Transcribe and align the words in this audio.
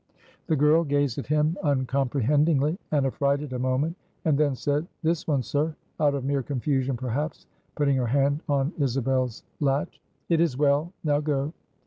The 0.47 0.55
girl 0.55 0.83
gazed 0.83 1.19
at 1.19 1.27
him 1.27 1.59
uncomprehendingly 1.63 2.79
and 2.89 3.05
affrighted 3.05 3.53
a 3.53 3.59
moment; 3.59 3.95
and 4.25 4.35
then 4.35 4.55
said, 4.55 4.87
"This 5.03 5.27
one, 5.27 5.43
sir" 5.43 5.75
out 5.99 6.15
of 6.15 6.25
mere 6.25 6.41
confusion 6.41 6.97
perhaps, 6.97 7.45
putting 7.75 7.97
her 7.97 8.07
hand 8.07 8.41
on 8.49 8.73
Isabel's 8.79 9.43
latch. 9.59 10.01
"It 10.27 10.41
is 10.41 10.57
well. 10.57 10.91
Now 11.03 11.19
go." 11.19 11.53